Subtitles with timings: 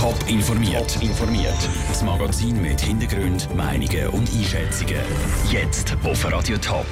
[0.00, 0.94] Top informiert.
[0.94, 1.68] Top informiert.
[1.88, 4.96] Das Magazin mit Hintergrund, Meinungen und Einschätzungen.
[5.52, 6.86] Jetzt auf Radio Top.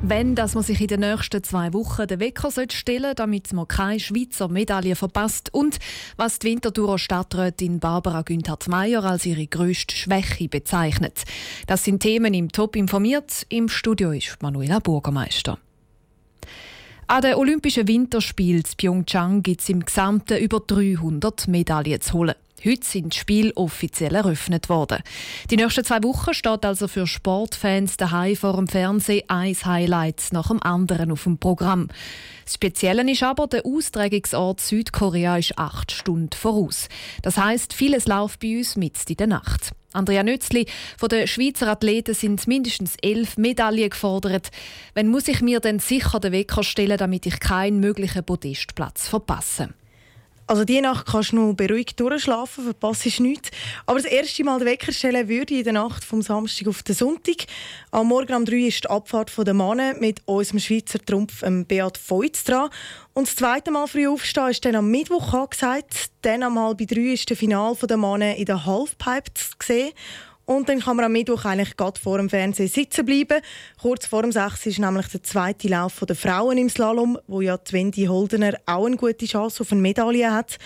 [0.00, 3.68] Wenn dass man sich in den nächsten zwei Wochen den Wecker stellen sollte, damit man
[3.68, 5.78] keine Schweizer Medaille verpasst und
[6.16, 11.24] was die Winterthurer Stadträtin Barbara Günther-Meyer als ihre grösste Schwäche bezeichnet.
[11.66, 13.44] Das sind Themen im Top informiert.
[13.50, 15.58] Im Studio ist Manuela Bürgermeister.
[17.06, 22.34] An den Olympischen Winterspielen in Pyeongchang gibt es im Gesamten über 300 Medaillen zu holen.
[22.64, 24.98] Heute sind die Spiele offiziell eröffnet worden.
[25.50, 30.46] Die nächsten zwei Wochen steht also für Sportfans daheim vor dem Fernsehen ein Highlight nach
[30.46, 31.88] dem anderen auf dem Programm.
[32.44, 36.88] Das Spezielle ist aber, der Austragungsort Südkorea ist acht Stunden voraus.
[37.22, 39.72] Das heißt, vieles läuft bei uns mit in der Nacht.
[39.92, 40.66] Andrea Nützli,
[40.96, 44.50] von den Schweizer Athleten sind mindestens elf Medaillen gefordert.
[44.94, 49.70] Wenn muss ich mir denn sicher den Wecker stellen, damit ich keinen möglichen Podestplatz verpasse?
[50.52, 53.50] Also die Nacht kannst du noch beruhigt durchschlafen, verpasst nichts.
[53.86, 56.82] Aber das erste Mal den Wecker stellen würde ich in der Nacht vom Samstag auf
[56.82, 57.46] den Sonntag.
[57.90, 62.44] Am Morgen um 3 ist die Abfahrt der Mannen mit unserem Schweizer Trumpf Beat Feutz
[62.44, 62.68] dran.
[63.14, 66.10] Und das zweite Mal früh aufstehen ist dann am Mittwoch angesagt.
[66.20, 69.92] Dann am halb drei ist das Finale der Mannen in der Halfpipe zu sehen.
[70.44, 73.40] Und dann kann man am Mittwoch eigentlich gerade vor dem Fernsehen sitzen bleiben.
[73.80, 77.58] Kurz vor dem 6 ist nämlich der zweite Lauf der Frauen im Slalom, wo ja
[77.70, 80.58] Wendy Holdener auch eine gute Chance auf eine Medaille hat.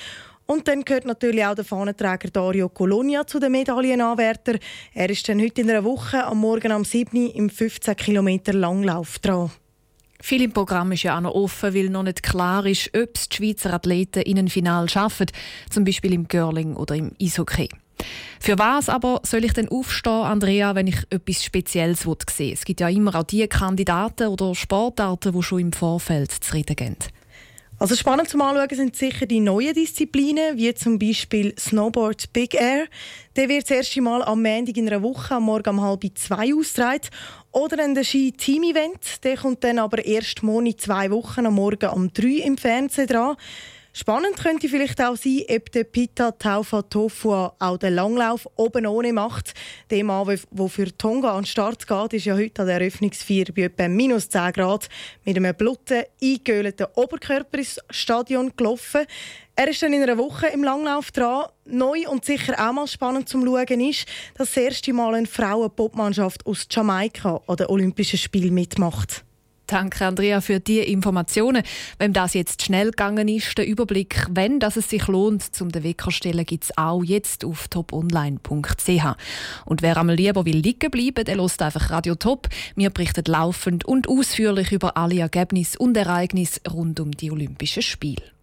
[0.47, 4.59] Und dann gehört natürlich auch der Fahnenträger Dario Colonia zu den Medaillenanwärtern.
[4.95, 7.31] Er ist dann heute in einer Woche am Morgen am 7.
[7.33, 9.51] im 15 Kilometer Langlauf dran.
[10.23, 13.29] Viel im Programm ist ja auch noch offen, weil noch nicht klar ist, ob es
[13.29, 15.27] die Schweizer Athleten in ein Final schaffen,
[15.69, 17.69] zum Beispiel im Curling oder im Eishockey.
[18.41, 22.81] Für was aber soll ich denn aufstehen, Andrea, wenn ich etwas Spezielles sehen Es gibt
[22.81, 26.97] ja immer auch die Kandidaten oder Sportarten, die schon im Vorfeld zufrieden gehen.
[27.79, 32.87] Also spannend zum Anschauen sind sicher die neuen Disziplinen, wie zum Beispiel Snowboard Big Air.
[33.37, 36.55] Der wird das erste Mal am Montag in einer Woche am Morgen um halb zwei
[36.55, 37.03] ausgetragen.
[37.53, 39.23] Oder ein Ski Team Event.
[39.25, 43.37] Der kommt dann aber erst morgen zwei Wochen am Morgen um drei im Fernsehen dran.
[43.99, 49.11] Spannend könnte vielleicht auch sein, ob der Pita Taufa Tofu auch den Langlauf oben ohne
[49.11, 49.55] macht.
[49.89, 53.47] Der Mann, der für Tonga an den Start geht, ist ja heute an der Eröffnungsfeier
[53.57, 54.91] bei etwa minus 10 Grad
[55.25, 59.07] mit einem blutigen, eingehöhlten Oberkörper ins Stadion gelaufen.
[59.55, 61.47] Er ist dann in einer Woche im Langlauf dran.
[61.65, 66.45] Neu und sicher auch mal spannend zum Schauen ist, dass das erste Mal eine Frauenpopmannschaft
[66.45, 69.26] aus Jamaika an den Olympischen Spielen mitmacht.
[69.67, 71.63] Danke, Andrea, für die Informationen.
[71.99, 75.83] Wenn das jetzt schnell gegangen ist, der Überblick, wenn das es sich lohnt, zum den
[75.83, 79.17] Wecker stellen, gibt es auch jetzt auf toponline.ch.
[79.65, 82.49] Und wer einmal lieber will liegen bleiben, der lässt einfach Radio Top.
[82.77, 88.36] Wir berichten laufend und ausführlich über alle Ergebnisse und Ereignisse rund um die Olympischen Spiele.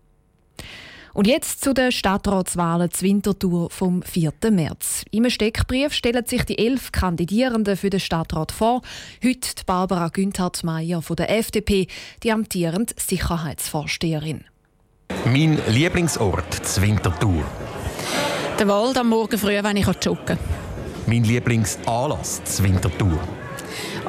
[1.13, 4.33] Und jetzt zu den Stadtratswahlen zur Wintertour vom 4.
[4.49, 5.05] März.
[5.11, 8.81] Im Steckbrief stellen sich die elf Kandidierenden für den Stadtrat vor.
[9.23, 11.87] Heute die Barbara Günthard-Meyer von der FDP,
[12.23, 14.45] die amtierende Sicherheitsvorsteherin.
[15.25, 17.43] Mein Lieblingsort zur Wintertour.
[18.57, 20.39] Der Wald am Morgen früh, wenn ich joggen
[21.05, 23.19] Mein Lieblingsanlass zur Wintertour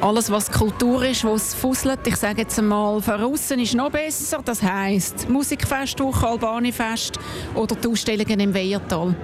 [0.00, 4.40] alles, was Kultur ist, was fusselt, ich sage jetzt einmal, voraus ist noch besser.
[4.44, 7.18] Das heisst Musikfestwoche, Albanifest
[7.54, 9.14] oder die Ausstellungen im Weiertal.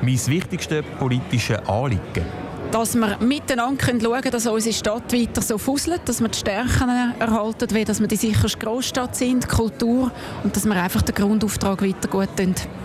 [0.00, 2.24] Mein wichtigstes politisches Anliegen
[2.70, 7.14] dass wir miteinander schauen können, dass unsere Stadt weiter so fusselt, dass wir die Stärken
[7.18, 10.10] erhalten, wie dass wir die sicherste Großstadt sind, Kultur
[10.44, 12.28] und dass wir einfach den Grundauftrag weiter gut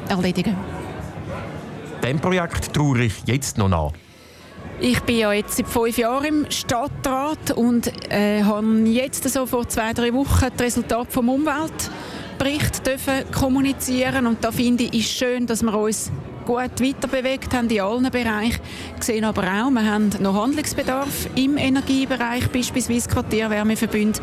[0.08, 0.56] erledigen.
[2.02, 3.92] Dem Projekt traue ich jetzt noch nach.
[4.86, 9.66] Ich bin ja jetzt seit fünf Jahren im Stadtrat und äh, habe jetzt so vor
[9.70, 15.48] zwei, drei Wochen das Resultat vom Umweltbericht dürfen kommunizieren und da finde ich, ist schön,
[15.48, 16.12] dass wir uns
[16.46, 18.60] gut weiterbewegt haben in allen Bereichen.
[18.96, 24.20] Wir sehen aber auch, wir haben noch Handlungsbedarf im Energiebereich, beispielsweise Quartierwärmeverbünde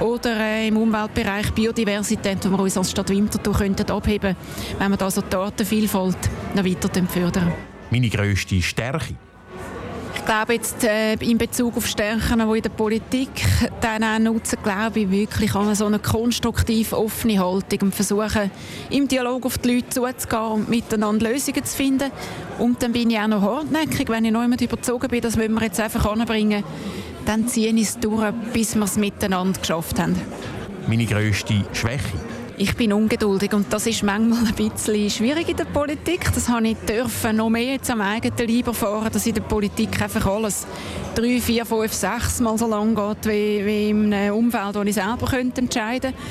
[0.00, 4.36] oder äh, im Umweltbereich Biodiversität, wo wir uns als Stadt Winterthur könnten abheben
[4.78, 6.18] wenn wir da so die Artenvielfalt
[6.54, 7.50] noch weiter fördern.
[7.90, 9.14] Meine grösste Stärke
[10.22, 13.28] ich glaube jetzt äh, in Bezug auf Stärken, die in der Politik
[13.80, 18.52] dann auch nutzen, glaube ich wirklich an so eine konstruktiv offene Haltung und versuchen,
[18.90, 22.12] im Dialog auf die Leute zuzugehen und miteinander Lösungen zu finden.
[22.60, 25.54] Und dann bin ich auch noch hartnäckig, wenn ich noch jemand überzogen bin, das wollen
[25.54, 26.62] wir jetzt einfach anbringen,
[27.26, 30.14] dann ziehe ich es durch, bis wir es miteinander geschafft haben.
[30.86, 32.31] Meine grösste Schwäche?
[32.58, 36.32] Ich bin ungeduldig und das ist manchmal ein bisschen schwierig in der Politik.
[36.34, 40.00] Das habe ich dürfen noch mehr jetzt am eigenen Leib erfahren, dass in der Politik
[40.00, 40.66] einfach alles
[41.14, 44.94] drei, vier, fünf, sechs Mal so lang geht wie, wie in einem Umfeld, wo ich
[44.94, 46.22] selber könnte entscheiden könnte.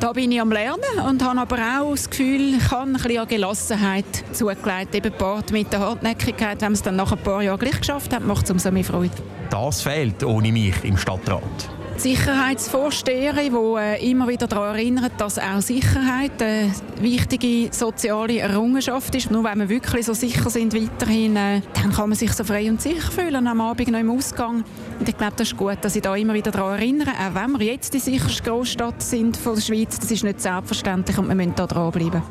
[0.00, 3.26] Da bin ich am Lernen und habe aber auch das Gefühl, ich habe ein bisschen
[3.26, 4.94] Gelassenheit zugelegt.
[4.94, 8.12] Eben Part mit der Hartnäckigkeit, wenn man es dann nach ein paar Jahren gleich geschafft
[8.12, 9.14] hat, macht es umso mehr Freude.
[9.50, 11.70] Das fehlt ohne mich im Stadtrat.
[11.96, 19.30] Sicherheitsvorsteherin, die äh, immer wieder daran erinnert, dass auch Sicherheit eine wichtige soziale Errungenschaft ist.
[19.30, 22.68] Nur wenn wir wirklich so sicher sind weiterhin, äh, dann kann man sich so frei
[22.68, 24.64] und sicher fühlen am Abend noch im Ausgang.
[24.98, 27.58] Und ich glaube, das ist gut, dass ich da immer wieder daran erinnere, auch wenn
[27.58, 31.34] wir jetzt die sicherste Großstadt sind von der Schweiz, das ist nicht selbstverständlich und wir
[31.34, 32.22] müssen da dranbleiben.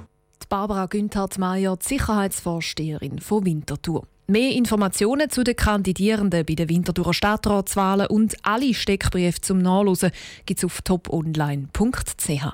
[0.50, 4.04] Barbara Günthard-Meyer, die Sicherheitsvorsteherin von Winterthur.
[4.28, 10.12] Mehr Informationen zu den Kandidierenden bei den Winterthurer Stadtratswahlen und alle Steckbriefe zum Nachlesen
[10.46, 12.46] gibt es auf toponline.ch.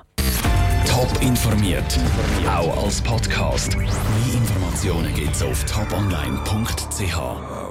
[0.86, 1.98] Top informiert,
[2.46, 3.76] auch als Podcast.
[3.76, 3.88] Mehr
[4.34, 7.69] Informationen gibt es auf toponline.ch.